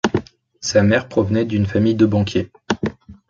Sa 0.61 0.81
mère 0.81 1.07
provenait 1.07 1.45
d'une 1.45 1.67
famille 1.67 1.93
de 1.93 2.07
banquiers. 2.07 2.49